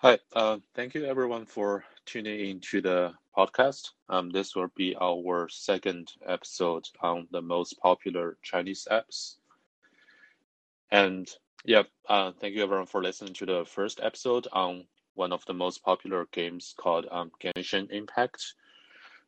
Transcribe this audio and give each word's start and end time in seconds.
Hi, 0.00 0.16
uh, 0.32 0.58
thank 0.76 0.94
you 0.94 1.06
everyone 1.06 1.44
for 1.44 1.84
tuning 2.06 2.38
into 2.38 2.80
the 2.80 3.14
podcast. 3.36 3.90
Um, 4.08 4.30
this 4.30 4.54
will 4.54 4.70
be 4.76 4.94
our 5.00 5.48
second 5.48 6.12
episode 6.24 6.88
on 7.00 7.26
the 7.32 7.42
most 7.42 7.80
popular 7.80 8.36
Chinese 8.40 8.86
apps. 8.92 9.38
And 10.92 11.28
yeah, 11.64 11.82
uh, 12.08 12.30
thank 12.30 12.54
you 12.54 12.62
everyone 12.62 12.86
for 12.86 13.02
listening 13.02 13.34
to 13.34 13.46
the 13.46 13.64
first 13.64 13.98
episode 14.00 14.46
on 14.52 14.84
one 15.14 15.32
of 15.32 15.44
the 15.46 15.54
most 15.54 15.82
popular 15.82 16.28
games 16.30 16.76
called 16.78 17.08
um, 17.10 17.32
Genshin 17.42 17.90
Impact. 17.90 18.54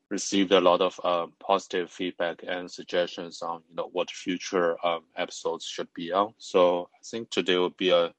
Received 0.09 0.53
a 0.53 0.61
lot 0.61 0.81
of 0.81 1.01
uh, 1.03 1.27
positive 1.41 1.91
feedback 1.91 2.45
and 2.47 2.71
suggestions 2.71 3.43
on 3.43 3.65
you 3.69 3.75
know 3.75 3.91
what 3.91 4.09
future 4.09 4.77
um, 4.87 5.03
episodes 5.17 5.65
should 5.65 5.93
be 5.95 6.13
on. 6.13 6.33
So 6.39 6.91
I 6.95 7.03
think 7.03 7.31
today 7.31 7.57
will 7.57 7.71
be 7.71 7.91
a 7.91 8.15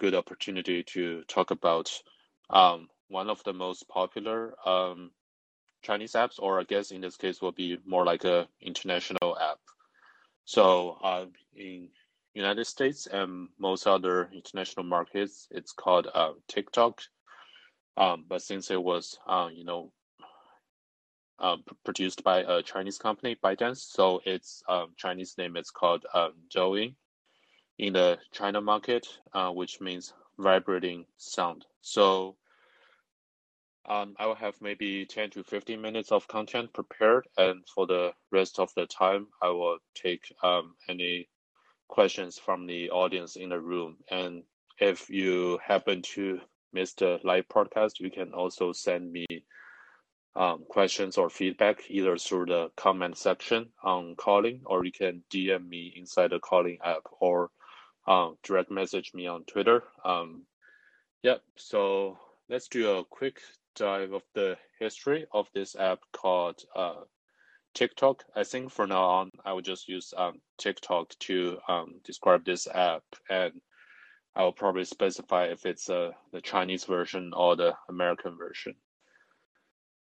good 0.00 0.14
opportunity 0.14 0.82
to 0.82 1.22
talk 1.28 1.50
about 1.50 1.92
um, 2.48 2.88
one 3.08 3.28
of 3.28 3.44
the 3.44 3.52
most 3.52 3.86
popular 3.86 4.54
um, 4.66 5.10
Chinese 5.82 6.12
apps, 6.12 6.38
or 6.38 6.58
I 6.58 6.64
guess 6.64 6.90
in 6.90 7.02
this 7.02 7.16
case 7.16 7.42
will 7.42 7.52
be 7.52 7.78
more 7.86 8.04
like 8.06 8.24
a 8.24 8.48
international 8.62 9.36
app. 9.38 9.58
So 10.46 10.96
uh, 11.04 11.26
in 11.54 11.90
United 12.32 12.64
States 12.66 13.06
and 13.06 13.48
most 13.58 13.86
other 13.86 14.30
international 14.32 14.86
markets, 14.86 15.48
it's 15.50 15.72
called 15.72 16.08
uh, 16.12 16.32
TikTok. 16.48 17.02
Um, 17.98 18.24
but 18.26 18.40
since 18.40 18.70
it 18.70 18.82
was, 18.82 19.18
uh, 19.26 19.48
you 19.52 19.64
know, 19.64 19.92
uh, 21.38 21.56
produced 21.84 22.24
by 22.24 22.38
a 22.38 22.62
Chinese 22.62 22.98
company, 22.98 23.36
ByteDance, 23.44 23.78
so 23.78 24.22
its 24.24 24.62
um, 24.66 24.88
Chinese 24.96 25.36
name 25.36 25.56
is 25.56 25.70
called 25.70 26.06
um, 26.14 26.32
Douyin 26.54 26.94
in 27.80 27.94
the 27.94 28.18
China 28.30 28.60
market, 28.60 29.06
uh, 29.32 29.50
which 29.50 29.80
means 29.80 30.12
vibrating 30.38 31.06
sound. 31.16 31.64
So 31.80 32.36
um, 33.88 34.14
I 34.18 34.26
will 34.26 34.34
have 34.34 34.54
maybe 34.60 35.06
10 35.06 35.30
to 35.30 35.42
15 35.42 35.80
minutes 35.80 36.12
of 36.12 36.28
content 36.28 36.74
prepared, 36.74 37.26
and 37.38 37.66
for 37.74 37.86
the 37.86 38.12
rest 38.30 38.58
of 38.58 38.70
the 38.76 38.84
time, 38.84 39.28
I 39.40 39.48
will 39.48 39.78
take 39.94 40.30
um, 40.42 40.74
any 40.90 41.30
questions 41.88 42.38
from 42.38 42.66
the 42.66 42.90
audience 42.90 43.36
in 43.36 43.48
the 43.48 43.58
room. 43.58 43.96
And 44.10 44.42
if 44.78 45.08
you 45.08 45.58
happen 45.64 46.02
to 46.14 46.38
miss 46.74 46.92
the 46.92 47.18
live 47.24 47.48
podcast, 47.48 47.92
you 47.98 48.10
can 48.10 48.34
also 48.34 48.72
send 48.72 49.10
me 49.10 49.24
um, 50.36 50.64
questions 50.68 51.16
or 51.16 51.30
feedback 51.30 51.80
either 51.88 52.18
through 52.18 52.46
the 52.46 52.70
comment 52.76 53.16
section 53.16 53.70
on 53.82 54.14
Callin 54.16 54.60
or 54.66 54.84
you 54.84 54.92
can 54.92 55.22
DM 55.32 55.66
me 55.66 55.94
inside 55.96 56.30
the 56.30 56.38
Callin 56.38 56.78
app, 56.84 57.02
or 57.18 57.50
um, 58.10 58.36
direct 58.42 58.72
message 58.72 59.12
me 59.14 59.28
on 59.28 59.44
Twitter. 59.44 59.84
Um, 60.04 60.42
yeah, 61.22 61.36
so 61.56 62.18
let's 62.48 62.66
do 62.66 62.90
a 62.90 63.04
quick 63.04 63.40
dive 63.76 64.12
of 64.12 64.22
the 64.34 64.56
history 64.80 65.26
of 65.32 65.46
this 65.54 65.76
app 65.76 66.00
called 66.12 66.60
uh, 66.74 67.02
TikTok. 67.72 68.24
I 68.34 68.42
think 68.42 68.72
for 68.72 68.88
now 68.88 69.04
on, 69.04 69.30
I 69.44 69.52
will 69.52 69.62
just 69.62 69.88
use 69.88 70.12
um, 70.16 70.40
TikTok 70.58 71.10
to 71.20 71.58
um, 71.68 72.00
describe 72.04 72.44
this 72.44 72.66
app, 72.66 73.04
and 73.30 73.52
I 74.34 74.42
will 74.42 74.52
probably 74.52 74.84
specify 74.84 75.44
if 75.44 75.64
it's 75.64 75.88
uh, 75.88 76.10
the 76.32 76.40
Chinese 76.40 76.84
version 76.84 77.32
or 77.32 77.54
the 77.54 77.74
American 77.88 78.36
version. 78.36 78.74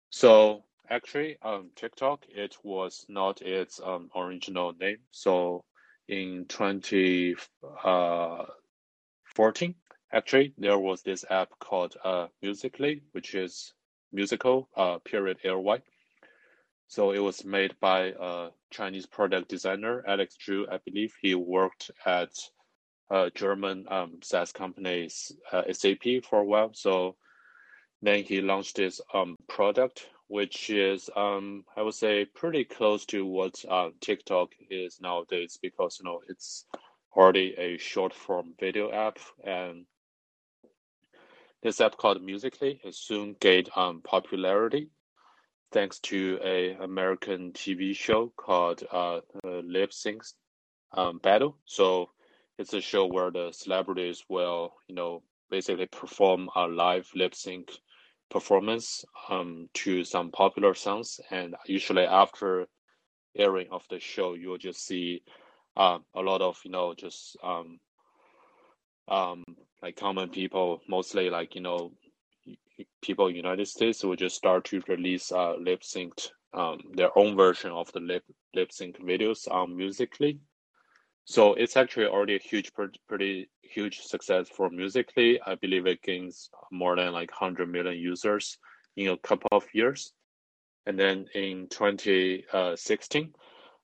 So 0.08 0.64
actually, 0.88 1.36
um, 1.42 1.70
TikTok 1.76 2.24
it 2.30 2.56
was 2.62 3.04
not 3.10 3.42
its 3.42 3.82
um, 3.84 4.08
original 4.16 4.72
name. 4.80 4.98
So 5.10 5.64
in 6.08 6.46
2014, 6.48 7.38
uh, 7.84 8.44
actually, 10.12 10.54
there 10.58 10.78
was 10.78 11.02
this 11.02 11.24
app 11.30 11.50
called 11.58 11.96
uh, 12.04 12.26
Musical.ly, 12.42 13.00
which 13.12 13.34
is 13.34 13.74
musical, 14.12 14.68
uh, 14.76 14.98
period 14.98 15.38
ly. 15.44 15.82
So 16.86 17.10
it 17.12 17.18
was 17.18 17.44
made 17.44 17.78
by 17.80 18.14
a 18.18 18.48
Chinese 18.70 19.04
product 19.06 19.48
designer, 19.48 20.02
Alex 20.06 20.36
Zhu, 20.38 20.64
I 20.72 20.78
believe. 20.78 21.14
He 21.20 21.34
worked 21.34 21.90
at 22.06 22.30
a 23.10 23.30
German 23.34 23.84
um, 23.90 24.20
SaaS 24.22 24.52
company, 24.52 25.10
uh, 25.52 25.62
SAP, 25.70 26.24
for 26.24 26.40
a 26.40 26.44
while. 26.44 26.72
So 26.72 27.16
then 28.00 28.22
he 28.22 28.40
launched 28.40 28.76
this 28.76 29.00
um, 29.12 29.36
product, 29.48 30.06
which 30.28 30.70
is 30.70 31.10
um, 31.16 31.64
I 31.76 31.82
would 31.82 31.94
say 31.94 32.24
pretty 32.24 32.64
close 32.64 33.04
to 33.06 33.26
what 33.26 33.64
uh, 33.68 33.90
TikTok 34.00 34.50
is 34.70 35.00
nowadays 35.00 35.58
because 35.60 35.98
you 35.98 36.04
know 36.04 36.20
it's 36.28 36.64
already 37.16 37.54
a 37.58 37.78
short 37.78 38.14
form 38.14 38.54
video 38.60 38.92
app 38.92 39.18
and 39.44 39.86
this 41.62 41.80
app 41.80 41.96
called 41.96 42.22
Musical.ly 42.22 42.78
has 42.84 42.96
soon 42.96 43.34
gained 43.40 43.70
um, 43.74 44.00
popularity 44.02 44.90
thanks 45.72 45.98
to 45.98 46.38
a 46.42 46.74
American 46.74 47.52
TV 47.52 47.94
show 47.94 48.32
called 48.36 48.82
uh, 48.92 49.20
Lip 49.44 49.92
Sync 49.92 50.22
um, 50.92 51.18
Battle. 51.18 51.56
So 51.64 52.10
it's 52.58 52.74
a 52.74 52.80
show 52.80 53.06
where 53.06 53.30
the 53.30 53.50
celebrities 53.52 54.24
will 54.28 54.74
you 54.88 54.94
know 54.94 55.22
basically 55.50 55.86
perform 55.86 56.48
a 56.54 56.66
live 56.66 57.08
lip 57.14 57.34
sync 57.34 57.70
performance 58.30 59.04
um, 59.28 59.68
to 59.74 60.04
some 60.04 60.30
popular 60.30 60.74
songs, 60.74 61.20
and 61.30 61.54
usually 61.66 62.04
after 62.04 62.66
airing 63.36 63.68
of 63.70 63.86
the 63.90 64.00
show, 64.00 64.34
you'll 64.34 64.58
just 64.58 64.84
see 64.86 65.22
uh, 65.76 65.98
a 66.14 66.20
lot 66.20 66.40
of 66.42 66.58
you 66.64 66.70
know 66.70 66.94
just 66.94 67.36
um, 67.42 67.78
um, 69.08 69.44
like 69.82 69.96
common 69.96 70.28
people, 70.28 70.80
mostly 70.88 71.30
like 71.30 71.54
you 71.54 71.60
know 71.60 71.92
people 73.02 73.30
United 73.30 73.66
States 73.66 74.04
will 74.04 74.16
just 74.16 74.36
start 74.36 74.64
to 74.64 74.82
release 74.88 75.32
uh, 75.32 75.54
lip 75.56 75.82
synced 75.82 76.30
um, 76.54 76.78
their 76.94 77.16
own 77.18 77.36
version 77.36 77.70
of 77.70 77.90
the 77.92 78.00
lip 78.00 78.24
lip 78.54 78.72
sync 78.72 78.98
videos 78.98 79.50
on 79.50 79.76
Musical.ly. 79.76 80.38
So 81.30 81.52
it's 81.52 81.76
actually 81.76 82.06
already 82.06 82.36
a 82.36 82.38
huge, 82.38 82.72
pretty 83.06 83.50
huge 83.60 84.00
success 84.00 84.48
for 84.48 84.70
Musical.ly. 84.70 85.38
I 85.44 85.56
believe 85.56 85.86
it 85.86 86.00
gains 86.00 86.48
more 86.72 86.96
than 86.96 87.12
like 87.12 87.30
100 87.38 87.68
million 87.70 87.98
users 87.98 88.56
in 88.96 89.08
a 89.08 89.18
couple 89.18 89.50
of 89.52 89.66
years. 89.74 90.14
And 90.86 90.98
then 90.98 91.26
in 91.34 91.68
2016, 91.68 93.34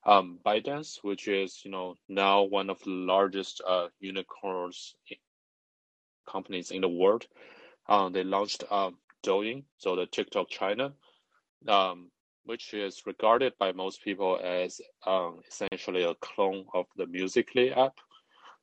um, 0.06 0.38
ByteDance, 0.42 1.00
which 1.02 1.28
is 1.28 1.60
you 1.66 1.70
know 1.70 1.96
now 2.08 2.44
one 2.44 2.70
of 2.70 2.78
the 2.78 2.90
largest 2.90 3.60
uh, 3.68 3.88
unicorns 4.00 4.94
companies 6.26 6.70
in 6.70 6.80
the 6.80 6.88
world, 6.88 7.26
um, 7.90 8.14
they 8.14 8.24
launched 8.24 8.64
um, 8.70 8.96
Douyin, 9.22 9.64
so 9.76 9.96
the 9.96 10.06
TikTok 10.06 10.48
China. 10.48 10.94
Um, 11.68 12.10
which 12.44 12.74
is 12.74 13.06
regarded 13.06 13.52
by 13.58 13.72
most 13.72 14.02
people 14.02 14.38
as 14.42 14.80
um, 15.06 15.40
essentially 15.48 16.04
a 16.04 16.14
clone 16.16 16.64
of 16.74 16.86
the 16.96 17.06
Musical.ly 17.06 17.68
app. 17.68 17.98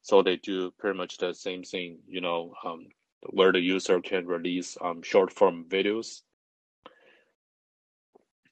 So 0.01 0.21
they 0.21 0.37
do 0.37 0.71
pretty 0.71 0.97
much 0.97 1.17
the 1.17 1.33
same 1.33 1.63
thing, 1.63 1.99
you 2.07 2.21
know, 2.21 2.53
um, 2.65 2.87
where 3.29 3.51
the 3.51 3.59
user 3.59 4.01
can 4.01 4.25
release 4.25 4.77
um, 4.81 5.01
short 5.03 5.31
form 5.31 5.65
videos. 5.67 6.21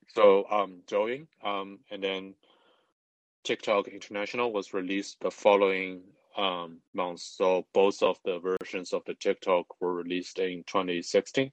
So 0.09 0.45
um, 0.49 0.81
Douyin, 0.87 1.27
um, 1.43 1.79
and 1.91 2.03
then 2.03 2.33
TikTok 3.43 3.87
International 3.87 4.51
was 4.51 4.73
released 4.73 5.17
the 5.21 5.31
following 5.31 6.01
um, 6.37 6.79
month. 6.93 7.21
So 7.21 7.65
both 7.73 8.01
of 8.03 8.17
the 8.25 8.39
versions 8.39 8.93
of 8.93 9.03
the 9.05 9.13
TikTok 9.13 9.79
were 9.79 9.93
released 9.93 10.39
in 10.39 10.63
2016. 10.67 11.51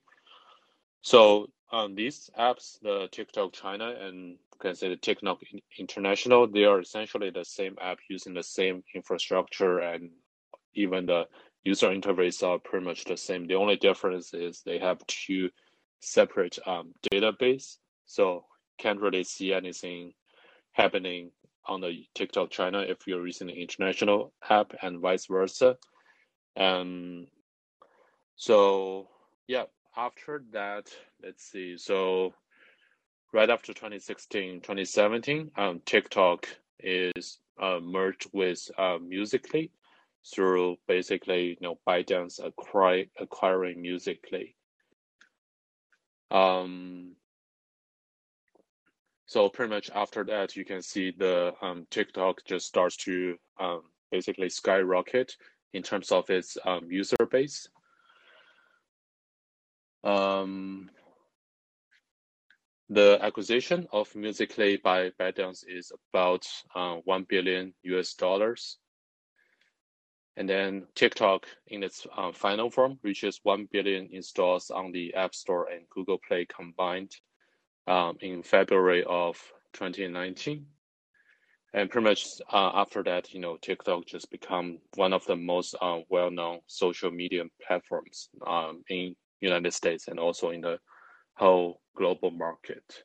So 1.02 1.48
um, 1.72 1.94
these 1.94 2.30
apps, 2.38 2.80
the 2.80 3.08
TikTok 3.10 3.52
China 3.52 3.94
and 4.00 4.38
can 4.60 4.74
say 4.74 4.88
the 4.88 4.96
TikTok 4.96 5.40
International, 5.78 6.46
they 6.46 6.64
are 6.64 6.80
essentially 6.80 7.30
the 7.30 7.44
same 7.44 7.76
app 7.80 7.98
using 8.08 8.34
the 8.34 8.42
same 8.42 8.82
infrastructure 8.94 9.78
and 9.78 10.10
even 10.74 11.06
the 11.06 11.24
user 11.64 11.88
interface 11.88 12.46
are 12.46 12.58
pretty 12.58 12.84
much 12.84 13.04
the 13.04 13.16
same. 13.16 13.46
The 13.46 13.54
only 13.54 13.76
difference 13.76 14.32
is 14.32 14.62
they 14.64 14.78
have 14.78 15.04
two 15.06 15.50
separate 16.00 16.58
um, 16.66 16.92
database, 17.12 17.76
so 18.06 18.44
can't 18.78 19.00
really 19.00 19.24
see 19.24 19.52
anything 19.52 20.12
happening 20.72 21.30
on 21.66 21.80
the 21.80 22.04
TikTok 22.14 22.50
China 22.50 22.80
if 22.80 22.98
you're 23.06 23.26
using 23.26 23.48
the 23.48 23.60
international 23.60 24.32
app 24.48 24.72
and 24.82 25.00
vice 25.00 25.26
versa. 25.26 25.76
Um, 26.56 27.26
so 28.36 29.08
yeah, 29.48 29.64
after 29.96 30.44
that, 30.52 30.90
let's 31.22 31.44
see. 31.44 31.76
So 31.78 32.34
right 33.32 33.50
after 33.50 33.72
2016, 33.72 34.60
2017, 34.60 35.50
um, 35.56 35.80
TikTok 35.84 36.46
is 36.80 37.38
uh, 37.60 37.78
merged 37.82 38.28
with 38.32 38.70
uh, 38.78 38.98
Musical.ly 39.00 39.70
through 40.34 40.76
basically 40.88 41.50
you 41.50 41.56
know 41.60 41.78
ByteDance 41.86 42.44
acquire, 42.44 43.04
acquiring 43.18 43.80
Musical.ly. 43.80 44.54
Um, 46.30 47.12
so 49.26 49.48
pretty 49.48 49.70
much 49.70 49.90
after 49.94 50.24
that, 50.24 50.56
you 50.56 50.64
can 50.64 50.82
see 50.82 51.12
the 51.16 51.52
um, 51.62 51.86
TikTok 51.90 52.44
just 52.44 52.66
starts 52.66 52.96
to 52.98 53.36
um, 53.58 53.82
basically 54.10 54.48
skyrocket 54.48 55.36
in 55.72 55.82
terms 55.82 56.12
of 56.12 56.28
its 56.30 56.56
um, 56.64 56.90
user 56.90 57.16
base. 57.30 57.68
Um, 60.06 60.88
the 62.88 63.18
acquisition 63.20 63.88
of 63.92 64.14
Musical.ly 64.14 64.78
by 64.84 65.10
ByteDance 65.10 65.64
is 65.66 65.90
about 66.12 66.46
uh, 66.76 66.98
1 67.04 67.26
billion 67.28 67.74
US 67.82 68.14
dollars. 68.14 68.78
And 70.36 70.48
then 70.48 70.86
TikTok 70.94 71.46
in 71.66 71.82
its 71.82 72.06
uh, 72.16 72.30
final 72.30 72.70
form 72.70 73.00
reaches 73.02 73.40
1 73.42 73.68
billion 73.72 74.08
installs 74.12 74.70
on 74.70 74.92
the 74.92 75.12
App 75.14 75.34
Store 75.34 75.68
and 75.70 75.88
Google 75.90 76.18
Play 76.28 76.46
combined 76.46 77.10
um, 77.88 78.16
in 78.20 78.44
February 78.44 79.02
of 79.08 79.36
2019. 79.72 80.66
And 81.74 81.90
pretty 81.90 82.04
much 82.04 82.26
uh, 82.52 82.70
after 82.74 83.02
that, 83.02 83.34
you 83.34 83.40
know, 83.40 83.56
TikTok 83.60 84.06
just 84.06 84.30
become 84.30 84.78
one 84.94 85.12
of 85.12 85.26
the 85.26 85.36
most 85.36 85.74
uh, 85.80 85.98
well-known 86.08 86.60
social 86.68 87.10
media 87.10 87.42
platforms 87.66 88.28
um, 88.46 88.84
in 88.88 89.16
United 89.40 89.72
States 89.72 90.08
and 90.08 90.18
also 90.18 90.50
in 90.50 90.60
the 90.60 90.78
whole 91.34 91.80
global 91.96 92.30
market. 92.30 93.04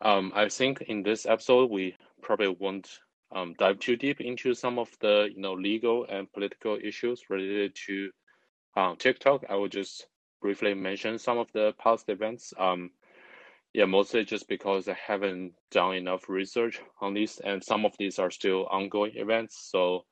Um, 0.00 0.32
I 0.34 0.48
think 0.48 0.82
in 0.82 1.02
this 1.02 1.26
episode 1.26 1.70
we 1.70 1.96
probably 2.22 2.48
won't 2.48 2.88
um, 3.34 3.54
dive 3.58 3.78
too 3.78 3.96
deep 3.96 4.20
into 4.20 4.54
some 4.54 4.78
of 4.78 4.88
the 5.00 5.28
you 5.34 5.40
know 5.40 5.54
legal 5.54 6.06
and 6.08 6.32
political 6.32 6.78
issues 6.82 7.24
related 7.28 7.74
to 7.86 8.10
um, 8.76 8.96
TikTok. 8.96 9.44
I 9.48 9.56
will 9.56 9.68
just 9.68 10.06
briefly 10.40 10.74
mention 10.74 11.18
some 11.18 11.38
of 11.38 11.50
the 11.52 11.74
past 11.78 12.08
events. 12.08 12.54
Um, 12.58 12.90
yeah, 13.74 13.84
mostly 13.84 14.24
just 14.24 14.48
because 14.48 14.88
I 14.88 14.94
haven't 14.94 15.52
done 15.70 15.94
enough 15.94 16.28
research 16.28 16.80
on 17.00 17.12
these, 17.12 17.38
and 17.44 17.62
some 17.62 17.84
of 17.84 17.92
these 17.98 18.18
are 18.18 18.30
still 18.30 18.66
ongoing 18.66 19.12
events, 19.16 19.68
so 19.70 20.04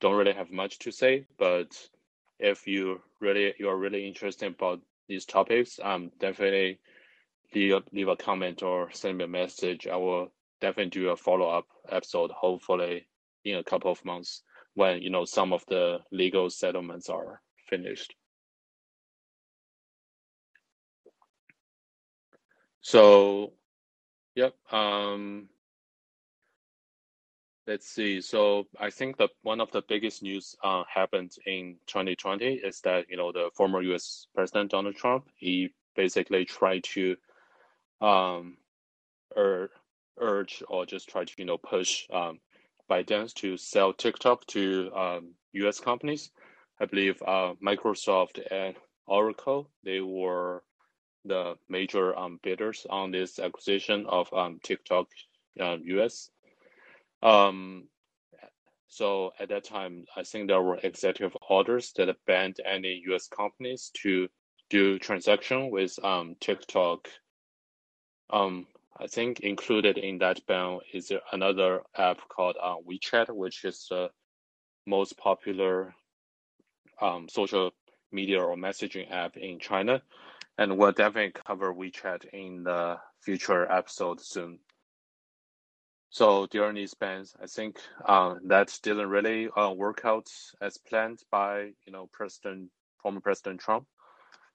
don't 0.00 0.16
really 0.16 0.32
have 0.32 0.50
much 0.50 0.78
to 0.80 0.92
say. 0.92 1.26
But 1.38 1.76
if 2.44 2.66
you 2.66 3.00
really 3.20 3.54
you're 3.58 3.78
really 3.78 4.06
interested 4.06 4.52
about 4.52 4.80
these 5.08 5.24
topics, 5.24 5.80
um, 5.82 6.10
definitely 6.20 6.78
leave, 7.54 7.82
leave 7.92 8.08
a 8.08 8.16
comment 8.16 8.62
or 8.62 8.90
send 8.92 9.18
me 9.18 9.24
a 9.24 9.28
message. 9.28 9.86
I 9.86 9.96
will 9.96 10.30
definitely 10.60 10.90
do 10.90 11.08
a 11.08 11.16
follow 11.16 11.48
up 11.48 11.66
episode, 11.90 12.30
hopefully 12.30 13.06
in 13.44 13.56
a 13.56 13.64
couple 13.64 13.90
of 13.90 14.04
months 14.04 14.42
when 14.74 15.00
you 15.00 15.10
know 15.10 15.24
some 15.24 15.52
of 15.52 15.64
the 15.68 15.98
legal 16.12 16.50
settlements 16.50 17.08
are 17.08 17.40
finished. 17.68 18.14
So, 22.82 23.54
yep. 24.34 24.54
Um, 24.70 25.48
let's 27.66 27.88
see. 27.88 28.20
So 28.20 28.66
I 28.78 28.90
think 28.90 29.16
that 29.18 29.30
one 29.42 29.60
of 29.60 29.70
the 29.72 29.82
biggest 29.88 30.22
news 30.22 30.54
uh, 30.62 30.84
happened 30.92 31.32
in 31.46 31.76
2020 31.86 32.46
is 32.54 32.80
that 32.82 33.06
you 33.08 33.16
know 33.16 33.32
the 33.32 33.50
former 33.54 33.82
U.S. 33.82 34.26
President 34.34 34.70
Donald 34.70 34.96
Trump 34.96 35.26
he 35.36 35.70
basically 35.96 36.44
tried 36.44 36.84
to 36.84 37.16
um, 38.00 38.56
ur- 39.36 39.70
urge 40.18 40.62
or 40.68 40.86
just 40.86 41.08
try 41.08 41.24
to 41.24 41.32
you 41.38 41.44
know 41.44 41.58
push 41.58 42.06
um, 42.12 42.40
ByteDance 42.90 43.32
to 43.34 43.56
sell 43.56 43.92
TikTok 43.92 44.46
to 44.48 44.90
um, 44.94 45.34
U.S. 45.52 45.80
companies. 45.80 46.30
I 46.80 46.86
believe 46.86 47.22
uh, 47.22 47.54
Microsoft 47.62 48.40
and 48.50 48.76
Oracle 49.06 49.70
they 49.84 50.00
were 50.00 50.62
the 51.24 51.54
major 51.68 52.16
um, 52.18 52.38
bidders 52.42 52.86
on 52.90 53.10
this 53.10 53.38
acquisition 53.38 54.04
of 54.08 54.32
um, 54.34 54.60
TikTok 54.62 55.06
uh, 55.58 55.76
US. 55.82 56.30
Um, 57.24 57.88
so 58.88 59.32
at 59.40 59.48
that 59.48 59.64
time, 59.64 60.04
I 60.14 60.22
think 60.22 60.46
there 60.46 60.62
were 60.62 60.78
executive 60.82 61.36
orders 61.48 61.92
that 61.96 62.14
banned 62.26 62.60
any 62.64 63.02
US 63.08 63.26
companies 63.26 63.90
to 64.02 64.28
do 64.70 64.98
transaction 64.98 65.70
with 65.70 65.98
um, 66.04 66.36
TikTok. 66.40 67.08
Um, 68.30 68.66
I 69.00 69.08
think 69.08 69.40
included 69.40 69.98
in 69.98 70.18
that 70.18 70.46
ban 70.46 70.78
is 70.92 71.12
another 71.32 71.82
app 71.96 72.20
called 72.28 72.56
uh, 72.62 72.76
WeChat, 72.88 73.34
which 73.34 73.64
is 73.64 73.86
the 73.90 74.10
most 74.86 75.16
popular 75.16 75.94
um, 77.00 77.28
social 77.28 77.72
media 78.12 78.40
or 78.40 78.56
messaging 78.56 79.10
app 79.10 79.36
in 79.36 79.58
China. 79.58 80.00
And 80.56 80.78
we'll 80.78 80.92
definitely 80.92 81.32
cover 81.44 81.74
WeChat 81.74 82.26
in 82.32 82.62
the 82.62 82.98
future 83.20 83.70
episode 83.70 84.20
soon. 84.20 84.60
So 86.14 86.46
during 86.46 86.76
these 86.76 86.94
bans, 86.94 87.34
I 87.42 87.46
think 87.48 87.80
uh, 88.04 88.36
that 88.44 88.78
didn't 88.84 89.08
really 89.08 89.48
uh, 89.48 89.72
work 89.72 90.02
out 90.04 90.30
as 90.60 90.78
planned 90.78 91.24
by 91.28 91.72
you 91.86 91.92
know 91.92 92.08
President 92.12 92.70
former 93.02 93.18
President 93.18 93.58
Trump. 93.58 93.88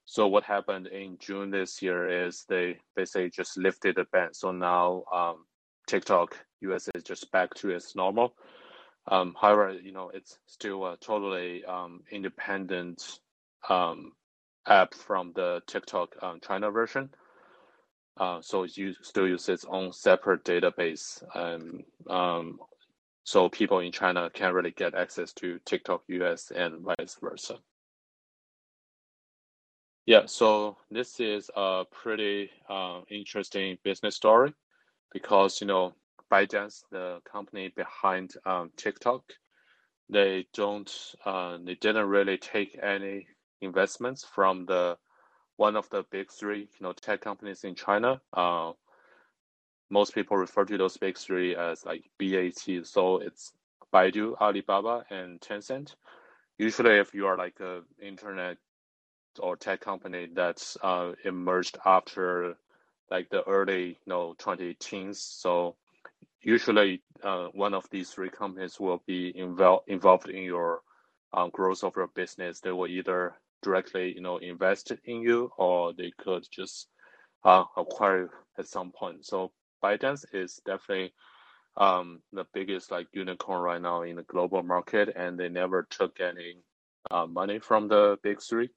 So 0.06 0.26
what 0.28 0.46
happened 0.46 0.88
in 0.88 1.18
June 1.20 1.52
this 1.52 1.82
year 1.82 2.26
is 2.26 2.46
they 2.48 2.78
basically 2.96 3.30
just 3.32 3.58
lifted 3.58 3.98
the 3.98 4.06
ban. 4.06 4.34
So 4.34 4.54
now 4.54 5.04
um, 5.14 5.48
TikTok 5.86 6.38
US 6.62 6.88
is 6.96 7.04
just 7.04 7.30
back 7.34 7.54
to 7.56 7.72
its 7.72 7.94
normal. 7.94 8.36
Um, 9.10 9.36
however, 9.38 9.74
you 9.74 9.92
know 9.92 10.12
it's 10.14 10.40
still 10.46 10.86
a 10.86 10.96
totally 10.96 11.66
um, 11.66 12.04
independent 12.10 13.20
um, 13.68 14.14
app 14.66 14.94
from 14.94 15.34
the 15.36 15.62
TikTok 15.68 16.16
um, 16.22 16.40
China 16.42 16.72
version. 16.72 17.10
Uh, 18.20 18.42
so 18.42 18.64
it 18.64 18.72
still 19.02 19.28
uses 19.28 19.50
its 19.50 19.66
own 19.70 19.94
separate 19.94 20.44
database. 20.44 21.24
And 21.34 21.84
um, 22.10 22.60
so 23.24 23.48
people 23.48 23.80
in 23.80 23.92
China 23.92 24.30
can't 24.34 24.54
really 24.54 24.72
get 24.72 24.94
access 24.94 25.32
to 25.34 25.60
TikTok 25.66 26.04
US 26.08 26.52
and 26.52 26.82
vice 26.82 27.18
versa. 27.22 27.60
Yeah, 30.06 30.24
so 30.26 30.78
this 30.90 31.20
is 31.20 31.52
a 31.56 31.84
pretty 31.92 32.50
uh, 32.68 33.02
interesting 33.10 33.78
business 33.84 34.16
story 34.16 34.54
because, 35.14 35.62
you 35.62 35.68
know, 35.68 35.94
ByteDance, 36.32 36.84
the 36.92 37.20
company 37.32 37.72
behind 37.76 38.34
um, 38.46 38.72
TikTok, 38.76 39.24
they 40.10 40.48
don't, 40.54 40.92
uh, 41.26 41.58
they 41.64 41.76
didn't 41.76 42.08
really 42.08 42.38
take 42.38 42.78
any 42.82 43.28
investments 43.62 44.26
from 44.26 44.66
the 44.66 44.98
one 45.60 45.76
of 45.76 45.90
the 45.90 46.04
big 46.10 46.32
three, 46.32 46.62
you 46.62 46.82
know, 46.82 46.94
tech 46.94 47.22
companies 47.22 47.66
in 47.66 47.76
China. 47.76 48.22
Uh, 48.34 48.72
most 49.92 50.16
people 50.16 50.38
refer 50.38 50.66
to 50.66 50.78
those 50.78 50.98
big 50.98 51.18
three 51.18 51.56
as 51.56 51.86
like 51.86 52.06
BAT. 52.20 52.86
So 52.86 53.18
it's 53.18 53.54
Baidu, 53.94 54.38
Alibaba, 54.40 55.06
and 55.10 55.42
Tencent. 55.42 55.96
Usually, 56.58 56.98
if 57.00 57.14
you 57.14 57.28
are 57.28 57.38
like 57.38 57.60
a 57.60 57.82
internet 58.02 58.58
or 59.40 59.58
tech 59.58 59.82
company 59.82 60.30
that's 60.34 60.78
uh, 60.84 61.14
emerged 61.26 61.78
after 61.86 62.56
like 63.12 63.30
the 63.30 63.44
early, 63.48 63.90
you 63.90 63.96
know, 64.08 64.36
20 64.40 64.76
teens, 64.76 65.20
so 65.20 65.76
usually 66.42 67.02
uh, 67.24 67.48
one 67.54 67.74
of 67.76 67.86
these 67.92 68.12
three 68.12 68.30
companies 68.30 68.80
will 68.80 69.04
be 69.08 69.38
involved 69.38 69.86
involved 69.90 70.30
in 70.30 70.44
your 70.44 70.82
um, 71.34 71.50
growth 71.52 71.84
of 71.84 71.96
your 71.98 72.08
business. 72.08 72.62
They 72.62 72.72
will 72.72 72.88
either 72.88 73.36
directly, 73.62 74.14
you 74.14 74.22
know, 74.22 74.38
invest 74.38 74.92
in 75.06 75.22
you, 75.22 75.52
or 75.58 75.94
they 75.94 76.12
could 76.18 76.46
just 76.52 76.88
uh, 77.44 77.64
acquire 77.78 78.30
at 78.58 78.68
some 78.68 78.92
point. 78.92 79.26
So 79.26 79.52
ByteDance 79.84 80.26
is 80.34 80.60
definitely 80.66 81.14
um, 81.78 82.22
the 82.34 82.46
biggest 82.54 82.92
like 82.92 83.08
unicorn 83.14 83.62
right 83.62 83.82
now 83.82 84.02
in 84.04 84.18
the 84.18 84.24
global 84.24 84.64
market, 84.64 85.14
and 85.16 85.40
they 85.40 85.50
never 85.50 85.88
took 85.90 86.20
any 86.20 86.58
uh, 87.12 87.26
money 87.26 87.60
from 87.60 87.88
the 87.88 88.18
big 88.24 88.42
three, 88.42 88.70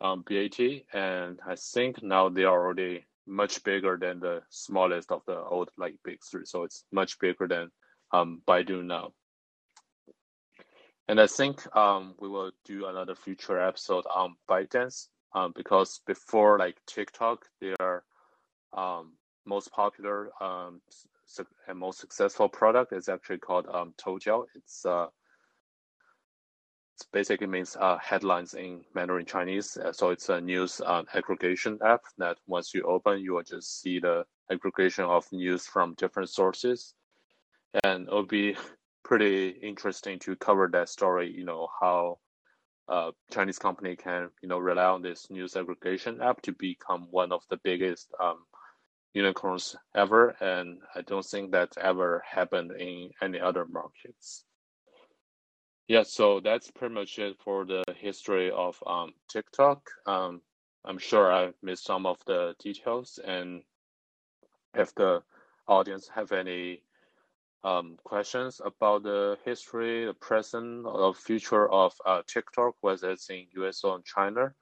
um, 0.00 0.24
BAT, 0.28 0.58
and 0.92 1.40
I 1.46 1.54
think 1.56 2.02
now 2.02 2.28
they 2.28 2.44
are 2.44 2.60
already 2.60 3.04
much 3.26 3.64
bigger 3.64 3.96
than 4.00 4.20
the 4.20 4.42
smallest 4.50 5.10
of 5.10 5.22
the 5.26 5.38
old 5.38 5.70
like 5.78 5.94
big 6.04 6.18
three. 6.30 6.44
So 6.44 6.64
it's 6.64 6.84
much 6.92 7.18
bigger 7.18 7.48
than 7.48 7.70
um, 8.12 8.42
Baidu 8.46 8.84
now. 8.84 9.12
And 11.08 11.20
I 11.20 11.26
think 11.26 11.64
um, 11.76 12.14
we 12.18 12.28
will 12.28 12.50
do 12.64 12.86
another 12.86 13.14
future 13.14 13.60
episode 13.60 14.04
on 14.14 14.36
ByteDance 14.48 15.08
um, 15.34 15.52
because 15.54 16.00
before 16.06 16.58
like 16.58 16.76
TikTok, 16.86 17.44
their 17.60 18.04
um, 18.72 19.12
most 19.44 19.70
popular 19.72 20.30
um, 20.40 20.80
and 21.68 21.78
most 21.78 22.00
successful 22.00 22.48
product 22.48 22.92
is 22.92 23.08
actually 23.08 23.38
called 23.38 23.66
um. 23.66 23.92
It's 24.54 24.86
uh, 24.86 25.06
it 27.00 27.06
basically 27.12 27.48
means 27.48 27.76
uh, 27.78 27.98
headlines 27.98 28.54
in 28.54 28.82
Mandarin 28.94 29.26
Chinese. 29.26 29.76
Uh, 29.76 29.92
so 29.92 30.10
it's 30.10 30.28
a 30.28 30.40
news 30.40 30.80
uh, 30.80 31.02
aggregation 31.14 31.78
app 31.84 32.02
that 32.18 32.38
once 32.46 32.72
you 32.72 32.82
open, 32.84 33.20
you 33.20 33.34
will 33.34 33.42
just 33.42 33.80
see 33.80 33.98
the 33.98 34.24
aggregation 34.50 35.04
of 35.04 35.30
news 35.32 35.66
from 35.66 35.94
different 35.94 36.30
sources, 36.30 36.94
and 37.82 38.06
it'll 38.06 38.24
be 38.26 38.56
pretty 39.04 39.50
interesting 39.50 40.18
to 40.20 40.36
cover 40.36 40.68
that 40.72 40.88
story. 40.88 41.30
You 41.30 41.44
know 41.44 41.68
how 41.80 42.18
uh, 42.88 43.12
Chinese 43.30 43.58
company 43.58 43.96
can 43.96 44.30
you 44.42 44.48
know 44.48 44.58
rely 44.58 44.84
on 44.84 45.02
this 45.02 45.30
news 45.30 45.56
aggregation 45.56 46.20
app 46.20 46.42
to 46.42 46.52
become 46.52 47.08
one 47.10 47.32
of 47.32 47.42
the 47.50 47.58
biggest 47.62 48.08
um, 48.20 48.38
unicorns 49.12 49.76
ever, 49.94 50.30
and 50.40 50.78
I 50.94 51.02
don't 51.02 51.24
think 51.24 51.52
that 51.52 51.76
ever 51.78 52.22
happened 52.28 52.72
in 52.72 53.10
any 53.22 53.40
other 53.40 53.66
markets. 53.66 54.44
Yeah, 55.86 56.02
so 56.02 56.40
that's 56.40 56.70
pretty 56.70 56.94
much 56.94 57.18
it 57.18 57.36
for 57.44 57.66
the 57.66 57.84
history 57.96 58.50
of 58.50 58.82
um, 58.86 59.12
TikTok. 59.30 59.90
Um, 60.06 60.40
I'm 60.84 60.98
sure 60.98 61.32
I 61.32 61.52
missed 61.62 61.84
some 61.84 62.06
of 62.06 62.18
the 62.26 62.54
details, 62.58 63.18
and 63.24 63.62
if 64.74 64.94
the 64.94 65.22
audience 65.68 66.08
have 66.14 66.32
any 66.32 66.82
um, 67.64 67.96
questions 68.04 68.60
about 68.64 69.02
the 69.02 69.38
history, 69.44 70.04
the 70.04 70.14
present, 70.14 70.86
or 70.86 71.14
future 71.14 71.68
of 71.70 71.94
uh, 72.04 72.22
TikTok, 72.26 72.74
whether 72.82 73.10
it's 73.10 73.30
in 73.30 73.46
US 73.56 73.82
or 73.82 73.96
in 73.96 74.02
China, 74.04 74.54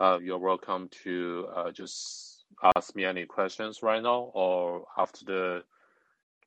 uh, 0.00 0.18
you're 0.22 0.38
welcome 0.38 0.88
to 1.04 1.46
uh, 1.54 1.70
just 1.70 2.44
ask 2.76 2.96
me 2.96 3.04
any 3.04 3.26
questions 3.26 3.82
right 3.82 4.02
now 4.02 4.30
or 4.34 4.84
after 4.96 5.24
the 5.24 5.62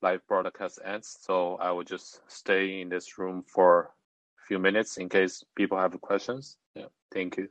live 0.01 0.25
broadcast 0.27 0.79
ends. 0.83 1.17
So 1.21 1.57
I 1.57 1.71
will 1.71 1.83
just 1.83 2.21
stay 2.27 2.81
in 2.81 2.89
this 2.89 3.17
room 3.17 3.43
for 3.47 3.91
a 4.41 4.45
few 4.47 4.57
minutes 4.57 4.97
in 4.97 5.09
case 5.09 5.43
people 5.55 5.77
have 5.77 5.99
questions. 6.01 6.57
Yeah, 6.75 6.87
thank 7.13 7.37
you. 7.37 7.49